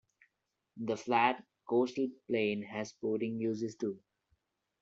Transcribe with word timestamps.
The 0.77 0.97
flat 0.97 1.45
coastal 1.69 2.07
plain 2.25 2.63
had 2.63 2.87
sporting 2.87 3.39
uses 3.39 3.75
too. 3.75 3.99